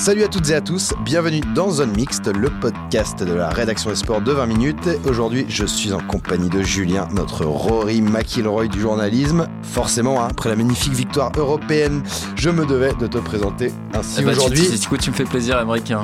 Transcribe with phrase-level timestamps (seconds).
[0.00, 3.90] Salut à toutes et à tous, bienvenue dans Zone Mixte, le podcast de la rédaction
[3.90, 4.88] des sports de 20 minutes.
[5.08, 9.48] Aujourd'hui, je suis en compagnie de Julien, notre Rory McIlroy du journalisme.
[9.62, 12.02] Forcément, hein, après la magnifique victoire européenne,
[12.36, 14.68] je me devais de te présenter ainsi Eh bah, tu- aujourd'hui.
[14.70, 16.02] tu, tu, tu me fais plaisir, américain.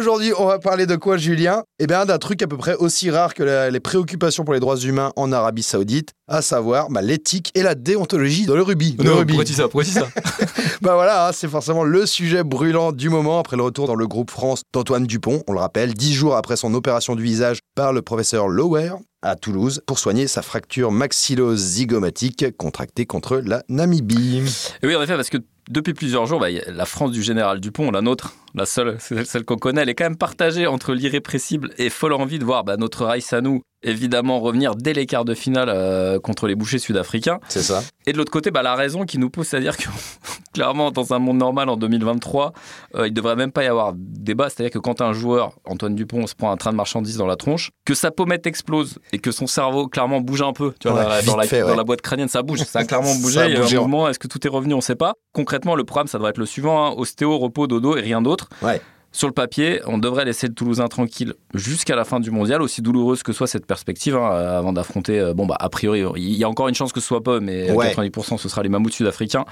[0.00, 1.62] Aujourd'hui, on va parler de quoi, Julien?
[1.78, 4.60] Eh bien, d'un truc à peu près aussi rare que la- les préoccupations pour les
[4.60, 8.96] droits humains en Arabie Saoudite, à savoir bah, l'éthique et la déontologie dans le rugby.
[8.98, 9.34] Le rugby.
[9.34, 9.64] pourquoi tu dis ça?
[9.64, 10.08] Pourquoi tu dis ça?
[10.80, 14.06] Bah voilà, hein, c'est forcément le sujet brûlant du moment après le retour dans le
[14.06, 17.92] groupe France d'Antoine Dupont, on le rappelle, dix jours après son opération du visage par
[17.92, 24.42] le professeur Lower à Toulouse pour soigner sa fracture maxillo-zygomatique contractée contre la Namibie.
[24.82, 25.36] Et Oui, en effet, parce que
[25.68, 29.56] depuis plusieurs jours, bah, la France du général Dupont, la nôtre, la seule, celle qu'on
[29.56, 33.04] connaît, elle est quand même partagée entre l'irrépressible et folle envie de voir bah, notre
[33.04, 37.38] Raïs à nous, évidemment, revenir dès les quarts de finale euh, contre les bouchers sud-africains.
[37.48, 39.84] C'est ça Et de l'autre côté, bah, la raison qui nous pousse à dire que,
[40.52, 42.52] clairement, dans un monde normal en 2023,
[42.96, 44.48] euh, il ne devrait même pas y avoir débat.
[44.50, 47.36] C'est-à-dire que quand un joueur, Antoine Dupont, se prend un train de marchandises dans la
[47.36, 50.74] tronche, que sa pommette explose et que son cerveau, clairement, bouge un peu.
[50.80, 51.76] Tu vois, Ouais, dans, la, dans vite la- fait, dans ouais.
[51.76, 52.58] la boîte crânienne, ça bouge.
[52.64, 53.40] Ça a clairement bougé.
[53.48, 54.08] Il y a un mouvement.
[54.08, 54.74] Est-ce que tout est revenu?
[54.74, 55.14] On ne sait pas.
[55.32, 56.94] Concrètement, le programme, ça devrait être le suivant hein.
[56.96, 58.39] ostéo, repos, dodo et rien d'autre.
[58.62, 58.80] Ouais.
[59.12, 62.80] Sur le papier, on devrait laisser le Toulousain tranquille jusqu'à la fin du mondial, aussi
[62.80, 65.18] douloureuse que soit cette perspective, hein, avant d'affronter.
[65.18, 67.40] euh, bon, bah, a priori, il y a encore une chance que ce soit peu,
[67.40, 67.92] mais à Ouais.
[67.92, 69.44] 90%, ce sera les mammouths sud-africains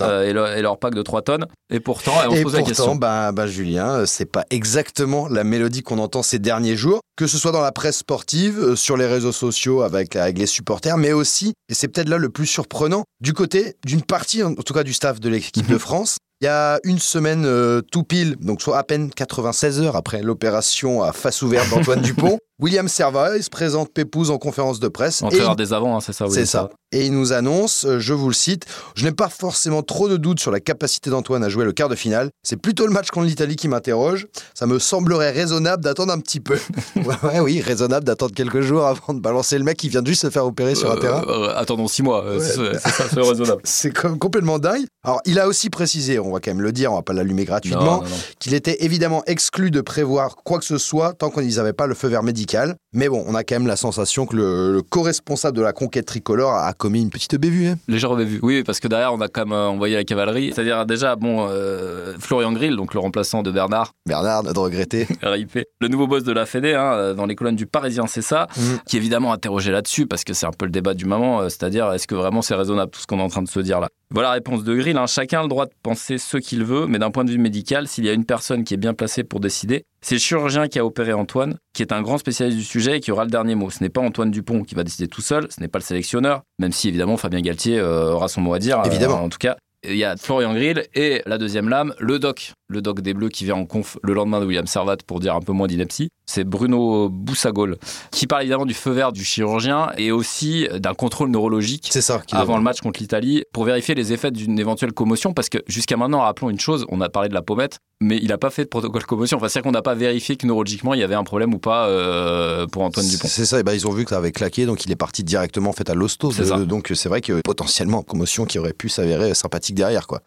[0.00, 1.46] euh, et, leur, et leur pack de 3 tonnes.
[1.70, 2.96] Et pourtant, on se Et pose la question.
[2.96, 7.28] bah, bah, Julien, euh, c'est pas exactement la mélodie qu'on entend ces derniers jours, que
[7.28, 11.12] ce soit dans la presse sportive, sur les réseaux sociaux avec, avec les supporters, mais
[11.12, 14.82] aussi, et c'est peut-être là le plus surprenant, du côté d'une partie, en tout cas
[14.82, 16.16] du staff de l'équipe de France.
[16.44, 20.20] Il y a une semaine euh, tout pile, donc soit à peine 96 heures après
[20.20, 24.88] l'opération à face ouverte d'Antoine Dupont, William Servat il se présente Pépouze en conférence de
[24.88, 25.22] presse.
[25.22, 26.26] Entraîneur il- des avants, hein, c'est ça.
[26.26, 26.68] oui, c'est ça.
[26.92, 30.18] Et il nous annonce, euh, je vous le cite, je n'ai pas forcément trop de
[30.18, 32.28] doutes sur la capacité d'Antoine à jouer le quart de finale.
[32.42, 34.26] C'est plutôt le match contre l'Italie qui m'interroge.
[34.52, 36.58] Ça me semblerait raisonnable d'attendre un petit peu.
[36.96, 40.06] ouais, ouais, oui, raisonnable d'attendre quelques jours avant de balancer le mec qui vient de
[40.08, 41.24] juste se faire opérer sur un Euh, terrain.
[41.26, 42.38] euh, attendons 6 mois, Ouais.
[42.38, 43.62] c'est ça, c'est raisonnable.
[43.64, 44.84] C'est comme complètement dingue.
[45.04, 47.44] Alors, il a aussi précisé, on va quand même le dire, on va pas l'allumer
[47.44, 48.02] gratuitement,
[48.38, 51.86] qu'il était évidemment exclu de prévoir quoi que ce soit tant qu'on n'y avait pas
[51.86, 52.76] le feu vert médical.
[52.94, 56.06] Mais bon, on a quand même la sensation que le, le co-responsable de la conquête
[56.06, 57.66] tricolore a commis une petite bévue.
[57.68, 57.76] hein.
[57.88, 58.38] Léger vu.
[58.42, 60.52] Oui, parce que derrière, on a quand même euh, envoyé la cavalerie.
[60.54, 65.06] C'est-à-dire, déjà, bon, euh, Florian Grill, donc le remplaçant de Bernard, Bernard, de regretter.
[65.22, 68.22] RIP, le nouveau boss de la Fédé, hein, euh, dans les colonnes du Parisien, c'est
[68.22, 68.78] ça, Mhm.
[68.86, 71.92] qui est évidemment interrogé là-dessus, parce que c'est un peu le débat du moment, c'est-à-dire,
[71.92, 73.88] est-ce que vraiment c'est raisonnable tout ce qu'on est en train de se dire là?
[74.14, 74.96] Voilà la réponse de Grill.
[74.96, 75.06] hein.
[75.06, 77.88] Chacun a le droit de penser ce qu'il veut, mais d'un point de vue médical,
[77.88, 80.78] s'il y a une personne qui est bien placée pour décider, c'est le chirurgien qui
[80.78, 83.54] a opéré Antoine, qui est un grand spécialiste du sujet et qui aura le dernier
[83.56, 83.70] mot.
[83.70, 86.42] Ce n'est pas Antoine Dupont qui va décider tout seul, ce n'est pas le sélectionneur,
[86.58, 88.80] même si évidemment Fabien Galtier euh, aura son mot à dire.
[88.80, 89.22] euh, Évidemment.
[89.22, 92.82] en tout cas, il y a Florian Grill et la deuxième lame, le doc, le
[92.82, 95.40] doc des Bleus qui vient en conf le lendemain de William Servat pour dire un
[95.40, 96.08] peu moins d'ineptie.
[96.26, 97.76] C'est Bruno Boussagol
[98.10, 102.22] qui parle évidemment du feu vert du chirurgien et aussi d'un contrôle neurologique ça.
[102.32, 105.96] avant le match contre l'Italie pour vérifier les effets d'une éventuelle commotion parce que jusqu'à
[105.96, 108.64] maintenant, rappelons une chose, on a parlé de la pommette, mais il n'a pas fait
[108.64, 109.36] de protocole commotion.
[109.36, 111.86] Enfin, c'est-à-dire qu'on n'a pas vérifié que neurologiquement il y avait un problème ou pas
[111.88, 113.28] euh, pour Antoine Dupont.
[113.28, 115.24] C'est ça, et ben, ils ont vu que ça avait claqué, donc il est parti
[115.24, 116.32] directement en fait, à l'hosto.
[116.64, 120.06] Donc c'est vrai que potentiellement, commotion qui aurait pu s'avérer sympathique derrière.
[120.06, 120.22] quoi.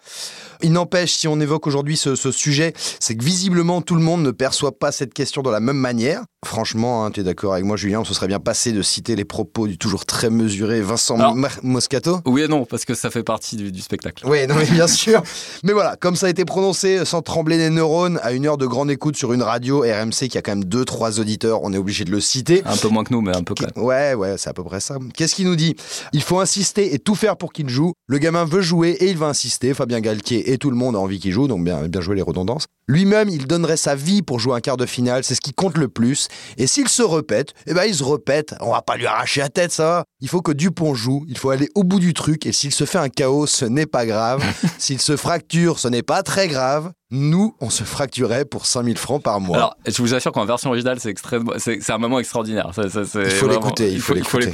[0.62, 4.24] Il n'empêche, si on évoque aujourd'hui ce, ce sujet, c'est que visiblement tout le monde
[4.24, 6.24] ne perçoit pas cette question de la même manière.
[6.46, 9.68] Franchement, tu es d'accord avec moi, Julien, ce serait bien passé de citer les propos
[9.68, 12.20] du toujours très mesuré Vincent Alors- Moscato.
[12.26, 14.26] Oui et non, parce que ça fait partie du, du spectacle.
[14.28, 15.22] Oui, non, mais bien sûr.
[15.64, 18.66] Mais voilà, comme ça a été prononcé sans trembler des neurones, à une heure de
[18.66, 21.78] grande écoute sur une radio RMC qui a quand même deux, trois auditeurs, on est
[21.78, 22.62] obligé de le citer.
[22.66, 23.72] Un peu moins que nous, mais un peu même.
[23.84, 24.98] Ouais, ouais, c'est à peu près ça.
[25.16, 25.76] Qu'est-ce qu'il nous dit?
[26.14, 27.94] Il faut insister et tout faire pour qu'il joue.
[28.08, 29.74] Le gamin veut jouer et il va insister.
[29.74, 32.22] Fabien Galtier et tout le monde a envie qu'il joue, donc bien, bien jouer les
[32.24, 32.66] redondances.
[32.90, 35.78] Lui-même, il donnerait sa vie pour jouer un quart de finale, c'est ce qui compte
[35.78, 36.28] le plus.
[36.58, 38.56] Et s'il se répète, eh ben il se répète.
[38.62, 40.04] On va pas lui arracher la tête, ça.
[40.22, 42.46] Il faut que Dupont joue, il faut aller au bout du truc.
[42.46, 44.44] Et s'il se fait un chaos, ce n'est pas grave.
[44.78, 46.92] s'il se fracture, ce n'est pas très grave.
[47.10, 49.56] Nous, on se fracturait pour 5000 francs par mois.
[49.58, 52.72] Alors, je vous assure qu'en version originale, c'est extrêmement, c'est un moment extraordinaire.
[52.74, 54.52] Ça- Il faut l'écouter, il il faut l'écouter.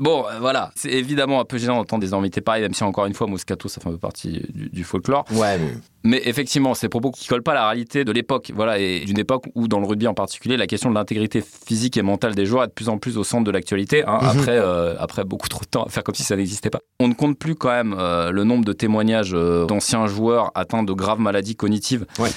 [0.00, 3.06] Bon, euh, voilà, c'est évidemment un peu gênant d'entendre des invités pareils, même si encore
[3.06, 5.24] une fois, Moscato, ça fait un peu partie du, du folklore.
[5.32, 8.78] Ouais, mais Mais effectivement, ces propos qui collent pas à la réalité de l'époque, voilà,
[8.78, 12.02] et d'une époque où, dans le rugby en particulier, la question de l'intégrité physique et
[12.02, 14.02] mentale des joueurs est de plus en plus au centre de l'actualité.
[14.06, 16.80] hein, après, euh, après beaucoup trop de temps à faire comme si ça n'existait pas.
[16.98, 20.92] On ne compte plus quand même euh, le nombre de témoignages d'anciens joueurs atteints de
[20.94, 22.06] graves maladies cognitives.
[22.18, 22.30] Ouais.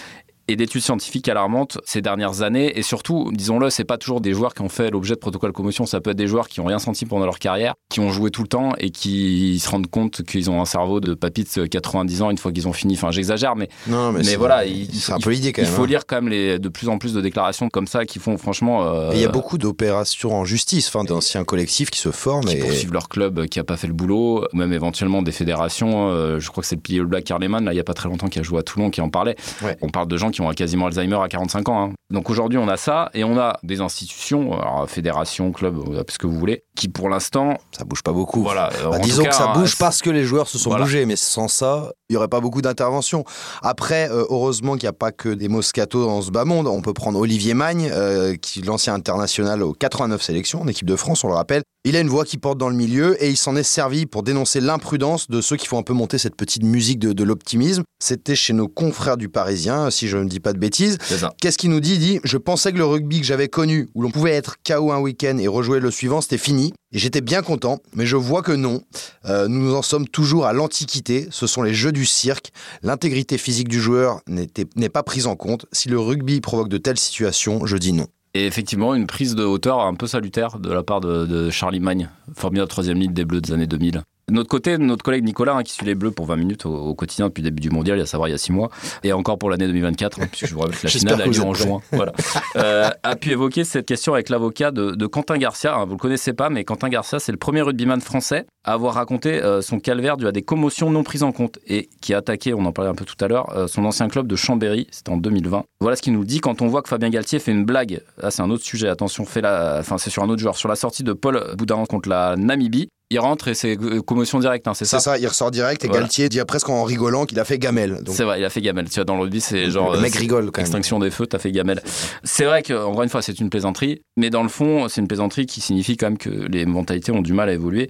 [0.49, 2.77] Et d'études scientifiques alarmantes ces dernières années.
[2.77, 5.55] Et surtout, disons-le, c'est pas toujours des joueurs qui ont fait l'objet de protocoles de
[5.55, 5.85] commotion.
[5.85, 8.29] Ça peut être des joueurs qui ont rien senti pendant leur carrière, qui ont joué
[8.29, 11.65] tout le temps et qui se rendent compte qu'ils ont un cerveau de papy de
[11.65, 12.95] 90 ans une fois qu'ils ont fini.
[12.95, 15.65] Enfin, j'exagère, mais non, mais, mais voilà, il- c'est un il- peu l'idée quand il
[15.65, 15.73] même.
[15.73, 15.87] faut hein.
[15.87, 18.83] lire quand même les, de plus en plus de déclarations comme ça qui font franchement.
[18.85, 22.45] euh, Et il y a beaucoup d'opérations en justice, enfin d'anciens collectifs qui se forment.
[22.45, 22.59] qui Et...
[22.59, 26.09] poursuivent leur club qui a pas fait le boulot, même éventuellement des fédérations.
[26.09, 28.09] euh, je crois que c'est le pilier Black Carleman, là, il y a pas très
[28.09, 29.35] longtemps, qui a joué à Toulon, qui en parlait.
[29.61, 29.77] Ouais.
[29.81, 31.83] On parle de gens qui ont quasiment Alzheimer à 45 ans.
[31.85, 31.93] hein.
[32.11, 36.17] Donc aujourd'hui, on a ça et on a des institutions, alors, fédérations, clubs, euh, ce
[36.17, 38.43] que vous voulez, qui pour l'instant, Ça bouge pas beaucoup.
[38.43, 38.69] voilà.
[38.83, 40.83] euh, Bah, disons que ça bouge c'est- parce que les joueurs se sont Voilà.
[40.85, 43.23] bougés, mais sans ça, il y aurait pas beaucoup d'interventions.
[43.61, 46.67] Après, euh, heureusement qu'il n'y a pas que des Moscato dans ce bas monde.
[46.67, 50.87] On peut prendre Olivier Magne, euh, qui est l'ancien international aux 89 sélections en équipe
[50.87, 51.63] de France, on le rappelle.
[51.85, 54.23] Il a une voix qui porte dans le milieu et il s'en est servi pour
[54.23, 57.83] dénoncer l'imprudence de ceux qui font un peu monter cette petite musique de, de l'optimisme.
[58.01, 60.97] C'était chez nos confrères du Parisien, si je ne dis pas de bêtises.
[61.39, 61.93] Qu'est-ce qu'il nous dit?
[61.93, 64.91] Il dit Je pensais que le rugby que j'avais connu, où l'on pouvait être KO
[64.91, 66.73] un week-end et rejouer le suivant, c'était fini.
[66.91, 68.81] Et j'étais bien content, mais je vois que non.
[69.25, 71.27] Euh, nous en sommes toujours à l'antiquité.
[71.31, 72.51] Ce sont les jeux du cirque.
[72.83, 75.65] L'intégrité physique du joueur n'est pas prise en compte.
[75.71, 78.07] Si le rugby provoque de telles situations, je dis non.
[78.35, 81.79] Et effectivement, une prise de hauteur un peu salutaire de la part de, de Charlie
[81.79, 84.01] Magne, formidable troisième ligne des Bleus des années 2000.
[84.29, 86.73] De notre côté, notre collègue Nicolas, hein, qui suit les Bleus pour 20 minutes au,
[86.73, 88.51] au quotidien depuis le début du mondial, il y a savoir il y a 6
[88.53, 88.69] mois,
[89.03, 91.41] et encore pour l'année 2024, hein, puisque je vous rappelle que la finale a lieu
[91.41, 92.13] en juin, voilà,
[92.55, 95.75] euh, a pu évoquer cette question avec l'avocat de, de Quentin Garcia.
[95.75, 98.93] hein, vous le connaissez pas, mais Quentin Garcia, c'est le premier rugbyman français à avoir
[98.93, 102.19] raconté euh, son calvaire dû à des commotions non prises en compte et qui a
[102.19, 104.87] attaqué, on en parlait un peu tout à l'heure, euh, son ancien club de Chambéry,
[104.91, 105.63] c'était en 2020.
[105.81, 108.01] Voilà ce qu'il nous dit quand on voit que Fabien Galtier fait une blague.
[108.21, 109.79] Là, c'est un autre sujet, attention, fait la...
[109.81, 110.55] enfin, c'est sur un autre joueur.
[110.55, 114.67] Sur la sortie de Paul Boudin contre la Namibie, il rentre et c'est commotion directe,
[114.67, 116.01] hein, c'est C'est ça ça, il ressort direct et Voilà.
[116.01, 118.01] Galtier dit presque en rigolant qu'il a fait gamelle.
[118.07, 118.89] C'est vrai, il a fait gamelle.
[118.89, 119.93] Tu vois, dans le rugby, c'est genre.
[119.93, 120.65] le mec rigole quand même.
[120.65, 121.81] Extinction des feux, t'as fait gamelle.
[122.23, 125.07] C'est vrai que, encore une fois, c'est une plaisanterie, mais dans le fond, c'est une
[125.07, 127.87] plaisanterie qui signifie quand même que les mentalités ont du mal à évoluer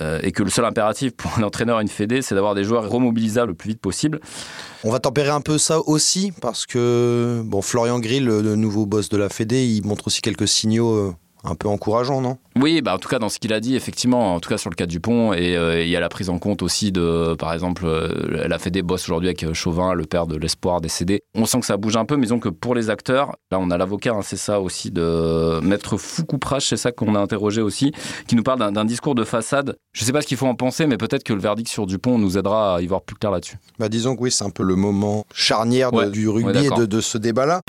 [0.00, 2.64] euh, et que le seul impératif pour un entraîneur et une fédé, c'est d'avoir des
[2.64, 4.20] joueurs remobilisables le plus vite possible.
[4.84, 8.84] On va tempérer un peu ça aussi parce que bon, Florian Grill, le, le nouveau
[8.86, 11.14] boss de la Fédé, il montre aussi quelques signaux euh,
[11.46, 12.38] un peu encourageants, non?
[12.60, 14.70] Oui, bah en tout cas dans ce qu'il a dit, effectivement, en tout cas sur
[14.70, 17.34] le cas du pont, et euh, il y a la prise en compte aussi de,
[17.34, 21.20] par exemple, euh, la Fédé bosse aujourd'hui avec euh, Chauvin, le père de l'espoir décédé.
[21.34, 23.70] On sent que ça bouge un peu, mais disons que pour les acteurs, là on
[23.70, 27.92] a l'avocat, hein, c'est ça aussi, de Maître Foucouprache, c'est ça qu'on a interrogé aussi,
[28.26, 29.76] qui nous parle d'un- discours de façade.
[29.92, 32.18] Je sais pas ce qu'il faut en penser, mais peut-être que le verdict sur Dupont
[32.18, 33.56] nous aidera à y voir plus clair là-dessus.
[33.78, 36.86] Bah disons que oui, c'est un peu le moment charnière de- du ouais, rugby et
[36.86, 37.60] de ce débat-là.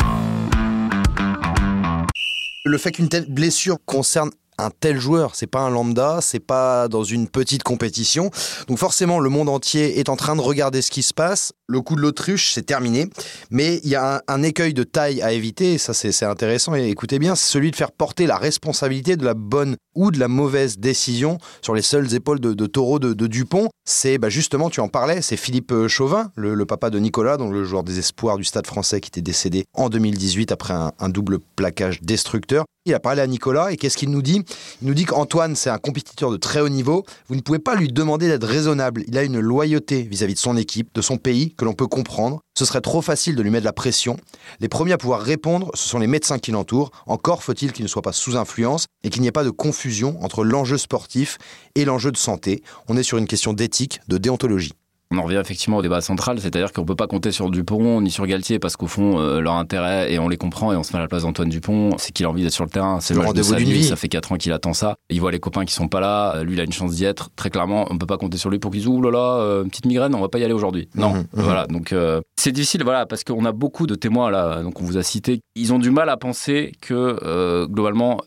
[2.68, 6.88] Le fait qu'une telle blessure concerne un tel joueur, c'est pas un lambda, c'est pas
[6.88, 8.32] dans une petite compétition.
[8.68, 11.54] Donc forcément, le monde entier est en train de regarder ce qui se passe.
[11.68, 13.10] Le coup de l'autruche, c'est terminé.
[13.52, 16.88] Mais il y a un, écueil de taille à éviter, et ça c'est intéressant, et
[16.88, 20.28] écoutez bien, c'est celui de faire porter la responsabilité de la bonne ou de la
[20.28, 23.70] mauvaise décision sur les seules épaules de, taureau de, Dupont.
[23.86, 27.38] C'est bah, justement, tu en parlais, c'est Philippe euh, Chauvin, le, le papa de Nicolas,
[27.38, 30.92] donc le joueur des espoirs du Stade français qui était décédé en 2018 après un,
[31.00, 32.66] un double plaquage destructeur.
[32.88, 34.42] Il a parlé à Nicolas et qu'est-ce qu'il nous dit?
[34.82, 37.04] Il nous dit qu'Antoine, c'est un compétiteur de très haut niveau.
[37.28, 39.04] Vous ne pouvez pas lui demander d'être raisonnable.
[39.10, 42.40] Il a une loyauté vis-à-vis de son équipe, de son pays, que l'on peut comprendre.
[42.58, 44.16] Ce serait trop facile de lui mettre de la pression.
[44.62, 46.92] Les premiers à pouvoir répondre, ce sont les médecins qui l'entourent.
[47.08, 50.18] Encore faut-il qu'il ne soit pas sous influence et qu'il n'y ait pas de confusion
[50.24, 51.40] entre l'enjeu sportif
[51.76, 52.64] et l'enjeu de santé.
[52.88, 54.72] On est sur une question d'éthique, de déontologie.
[55.12, 58.12] On en revient effectivement au débat central, c'est-à-dire qu'on peut pas compter sur Dupont ni
[58.12, 60.92] sur Galtier parce qu'au fond, euh, leur intérêt, et on les comprend et on se
[60.92, 63.00] met à la place d'Antoine Dupont, c'est qu'il a envie d'être sur le terrain.
[63.00, 64.96] C'est Le rendez-vous sa d'une vie, ça fait 4 ans qu'il attend ça.
[65.10, 67.06] Il voit les copains qui sont pas là, euh, lui il a une chance d'y
[67.06, 67.30] être.
[67.38, 69.86] Très clairement, on peut pas compter sur lui pour qu'il dise Ouh là euh, petite
[69.86, 70.90] migraine, on va pas y aller aujourd'hui.
[70.96, 71.26] Non, Mhm, mhm.
[71.34, 71.68] voilà.
[71.68, 74.98] Donc euh, c'est difficile, voilà, parce qu'on a beaucoup de témoins là, donc on vous
[74.98, 75.40] a cité.
[75.56, 78.18] Ils ont du mal à penser que globalement.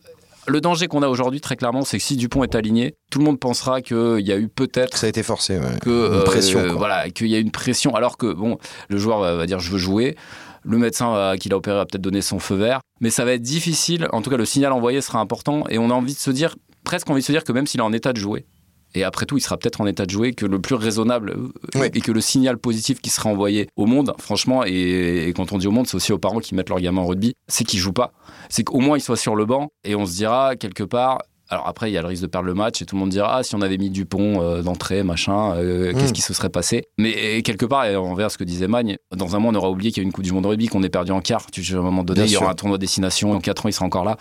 [0.46, 3.24] Le danger qu'on a aujourd'hui, très clairement, c'est que si Dupont est aligné, tout le
[3.24, 5.78] monde pensera qu'il y a eu peut-être Ça a été forcé, ouais.
[5.80, 6.72] que Une euh, pression, quoi.
[6.74, 9.70] voilà qu'il y a une pression alors que bon le joueur va, va dire je
[9.70, 10.16] veux jouer
[10.62, 13.32] le médecin va- qui l'a opéré va peut-être donner son feu vert mais ça va
[13.32, 16.18] être difficile en tout cas le signal envoyé sera important et on a envie de
[16.18, 18.46] se dire presque envie de se dire que même s'il est en état de jouer
[18.94, 21.80] et après tout, il sera peut-être en état de jouer que le plus raisonnable euh,
[21.80, 21.88] Oui.
[21.94, 25.58] et que le signal positif qui sera envoyé au monde, franchement, et, et quand on
[25.58, 27.78] dit au monde, c'est aussi aux parents qui mettent leur gamin en rugby, c'est qu'ils
[27.80, 28.12] jouent pas.
[28.48, 31.66] C'est qu'au moins ils soient sur le banc et on se dira quelque part, Alors
[31.66, 33.34] après, il y a le risque de perdre le match et tout le monde dira
[33.36, 36.12] ah si on avait mis Dupont euh, d'entrée, machin, euh, qu'est-ce Mm.
[36.12, 36.84] qui se serait passé?
[36.96, 39.90] Mais quelque part, et envers ce que disait Magne, dans un mois on aura oublié
[39.90, 41.46] qu'il y a une Coupe du Monde de rugby, qu'on est perdu en quart.
[41.50, 42.50] Tu, à un moment donné, Bien il y aura sûr.
[42.52, 43.32] un tournoi destination.
[43.32, 44.16] En 4 ans, il sera encore là.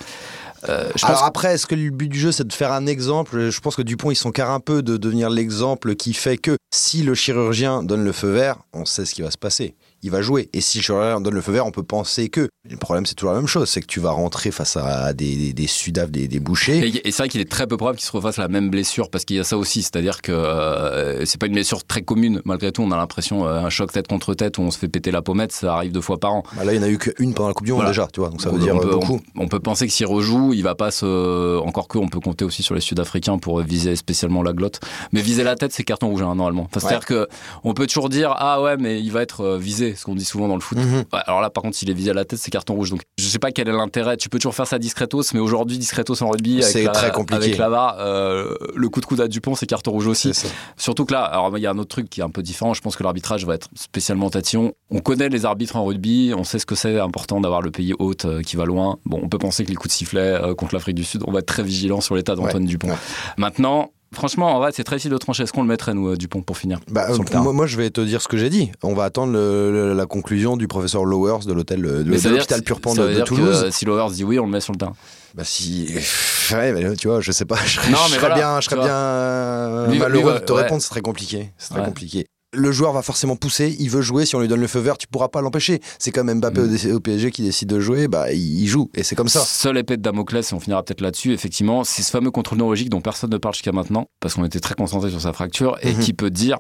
[0.68, 2.86] Euh, je pense Alors après, est-ce que le but du jeu, c'est de faire un
[2.88, 3.50] exemple?
[3.50, 6.58] Je pense que Dupont, ils sont car un peu de devenir l'exemple qui fait que
[6.74, 9.76] si le chirurgien donne le feu vert, on sait ce qui va se passer.
[10.02, 10.50] Il va jouer.
[10.54, 12.48] Et si le chirurgien donne le feu vert, on peut penser que.
[12.70, 13.68] Le problème, c'est toujours la même chose.
[13.70, 16.80] C'est que tu vas rentrer face à des, des, des des, des bouchers.
[16.88, 19.10] Et, et c'est vrai qu'il est très peu probable qu'il se refasse la même blessure
[19.10, 22.42] parce qu'il y a ça aussi, c'est-à-dire que euh, c'est pas une blessure très commune.
[22.46, 24.88] Malgré tout, on a l'impression euh, un choc tête contre tête où on se fait
[24.88, 26.44] péter la pommette, ça arrive deux fois par an.
[26.56, 27.92] Bah là, il n'y en a eu qu'une pendant la Coupe du Monde Voilà.
[27.92, 28.30] déjà, tu vois.
[28.30, 29.20] Donc ça veut dire on peut, beaucoup.
[29.36, 31.58] On, on peut penser que s'il rejoue, il va pas se.
[31.60, 34.80] Encore que, on peut compter aussi sur les Sud-Africains pour viser spécialement la glotte.
[35.12, 36.68] Mais viser la tête, c'est carton rouge hein, normalement.
[36.70, 37.28] Enfin, C'est-à-dire que
[37.64, 39.58] on peut toujours dire ah ouais, mais il va être euh,
[39.90, 40.78] visé, ce qu'on dit souvent dans le foot.
[40.78, 41.06] Mhm.
[41.14, 42.90] Ouais, alors là, par contre, s'il est visé à la tête, c'est carton rouge.
[42.92, 44.18] Donc, je sais pas quel est l'intérêt.
[44.18, 47.12] Tu peux toujours faire ça discretos, mais aujourd'hui, discretos en rugby, avec C'est la, très
[47.12, 47.44] compliqué.
[47.44, 50.32] Avec la VAR, euh, le coup de coude à Dupont, c'est carton rouge aussi.
[50.78, 52.74] Surtout que là, alors il y a un autre truc qui est un peu différent.
[52.74, 54.74] Je pense que l'arbitrage va être spécialement tatillon.
[54.92, 57.94] On connaît les arbitres en rugby, on sait ce que c'est important d'avoir le pays
[58.00, 58.98] hôte euh, qui va loin.
[59.06, 61.32] Bon, on peut penser que les coups de sifflet euh, contre l'Afrique du Sud, on
[61.32, 62.90] va être très vigilant sur l'état d'Antoine Ouais, Dupont.
[62.90, 62.96] ouais.
[63.38, 65.44] Maintenant, franchement, en vrai, c'est très difficile de trancher.
[65.44, 67.90] Est-ce qu'on le mettrait, nous, euh, Dupont, pour finir Bah, euh, moi, moi, je vais
[67.90, 68.72] te dire ce que j'ai dit.
[68.84, 72.22] On va attendre le- le- la conclusion du professeur Lowers de l'hôtel de, Mais de
[72.22, 73.64] dire l'hôpital Purpan de, de que, Toulouse.
[73.66, 74.94] euh, si Lowers dit oui, on le met sur le terrain.
[75.36, 75.88] Bah si,
[76.54, 78.60] ouais, mais tu vois, je sais pas, je serais, Non, je mais serais voilà, bien,
[78.62, 80.64] je serais bien euh, malheureux de te ouais.
[80.64, 81.86] répondre, c'est très compliqué, c'est très Ouais.
[81.86, 82.26] compliqué.
[82.52, 84.98] Le joueur va forcément pousser, il veut jouer, si on lui donne le feu vert,
[84.98, 85.82] tu pourras pas l'empêcher.
[86.00, 86.88] C'est comme Mbappé Mm.
[86.94, 89.42] au- au PSG qui décide de jouer, bah il joue, et c'est comme ça.
[89.42, 92.90] Seule épée de Damoclès, et on finira peut-être là-dessus, effectivement, c'est ce fameux contrôle neurologique
[92.90, 95.94] dont personne ne parle jusqu'à maintenant, parce qu'on était très concentré sur sa fracture, et
[95.94, 96.00] Mhm.
[96.00, 96.58] qui peut dire,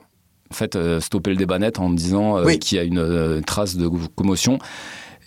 [0.51, 2.59] en fait, euh, stopper le débat net en disant euh, Oui.
[2.59, 4.59] qu'il y a une euh, trace de commotion.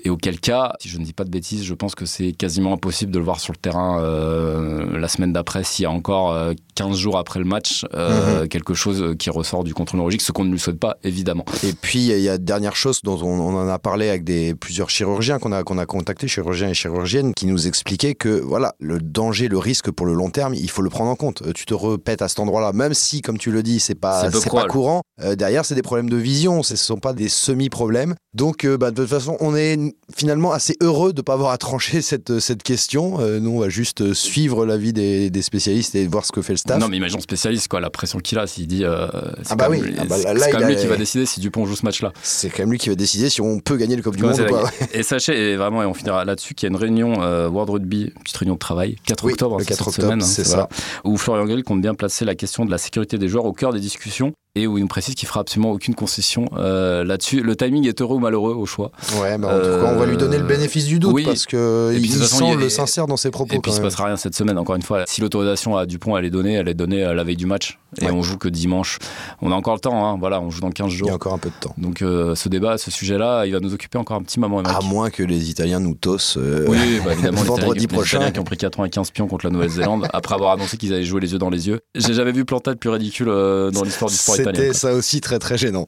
[0.04, 2.72] Et auquel cas, si je ne dis pas de bêtises, je pense que c'est quasiment
[2.74, 6.32] impossible de le voir sur le terrain euh, la semaine d'après, s'il y a encore
[6.32, 10.32] euh, 15 jours après le match, euh, quelque chose qui ressort du contrôle neurologique, ce
[10.32, 11.44] qu'on ne lui souhaite pas, évidemment.
[11.62, 14.24] Et puis il y a une dernière chose dont on, on en a parlé avec
[14.24, 18.40] des plusieurs chirurgiens qu'on a qu'on a contactés, chirurgiens et chirurgiennes, qui nous expliquaient que
[18.40, 21.42] voilà le danger, le risque pour le long terme, il faut le prendre en compte.
[21.42, 24.22] Euh, Tu te repètes à cet endroit-là, même si comme tu le dis, c'est pas
[24.62, 25.02] pas courant.
[25.20, 28.14] euh, derrière, c'est des problèmes de vision, ce sont pas des semi-problèmes.
[28.34, 29.78] Donc euh, bah, de toute façon, on est
[30.16, 33.20] finalement assez heureux de pas avoir à trancher cette cette question.
[33.20, 36.40] Euh, nous, on va juste euh, suivre l'avis des, des spécialistes et voir ce que
[36.40, 36.78] fait le staff.
[36.80, 38.84] Non, mais imagine spécialiste, quoi, la pression qu'il a, s'il dit.
[38.84, 39.06] euh,
[39.42, 41.40] c'est Ah bah oui, ah bah c'est- quand même a- lui qui va décider si
[41.40, 42.12] Dupont joue ce match-là.
[42.22, 44.40] C'est quand même lui qui va décider si on peut gagner le Coupe du Monde
[44.40, 44.70] ou pas.
[44.94, 47.68] Et sachez, et vraiment, et on finira là-dessus, qu'il y a une réunion euh, World
[47.70, 50.22] Rugby, une petite réunion de travail, 4 Oui, octobre, le hein, 4 cette octobre, semaine,
[50.22, 50.68] hein, c'est voilà,
[51.04, 53.74] où Florian Grill compte bien placer la question de la sécurité des joueurs au cœur
[53.74, 57.40] des discussions et où il nous précise qu'il fera absolument aucune concession euh, là-dessus.
[57.40, 58.90] Le timing est heureux ou malheureux au choix.
[59.20, 61.24] Ouais, mais en tout cas, on va lui donner le bénéfice du doute oui.
[61.24, 63.54] parce que il semble sincère dans ses propos.
[63.54, 65.04] Et puis il quand se passera rien cette semaine, encore une fois.
[65.06, 67.78] Si l'autorisation à Dupont elle est donnée, elle est donnée à la veille du match.
[68.00, 68.10] Et Ouais.
[68.10, 68.98] on joue que dimanche.
[69.42, 70.16] On a encore le temps, hein.
[70.18, 71.10] voilà, on joue dans 15 Il y jours.
[71.10, 71.74] a encore un peu de temps.
[71.78, 74.60] Donc euh, ce débat, ce sujet-là, il va nous occuper encore un petit moment.
[74.60, 76.36] À moins que les Italiens nous tossent.
[76.38, 78.16] euh, Oui, bah évidemment, les vendredi Italiens- les prochain.
[78.18, 81.20] Italiens qui ont pris 95 pions contre la Nouvelle-Zélande après avoir annoncé qu'ils allaient jouer
[81.20, 81.80] les yeux dans les yeux.
[81.94, 84.36] J'ai jamais vu plantade plus ridicule euh, dans l'histoire du sport.
[84.44, 85.86] C'était ça aussi très très gênant.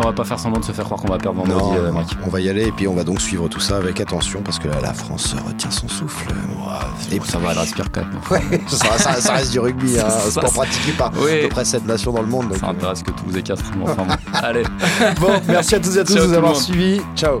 [0.00, 1.88] On va pas faire semblant de se faire croire qu'on va perdre vendredi, Non, euh,
[1.90, 2.08] Émeric.
[2.26, 4.58] on va y aller et puis on va donc suivre tout ça avec attention parce
[4.58, 6.26] que là, la France retient son souffle.
[7.12, 8.10] Et ça va, elle respire quand même.
[8.28, 11.38] Ouais, ça, ça- ça reste du rugby, hein, un sport pratiqué par Oui.
[11.38, 12.48] à peu près 7 nations dans le monde.
[12.48, 13.70] donc, Ça intéresse que Toulouse et Castres.
[13.78, 14.14] mais enfin bon.
[14.34, 14.64] Allez.
[15.00, 17.00] euh, Bon, merci à tous et à tous de nous avoir suivis.
[17.14, 17.40] Ciao.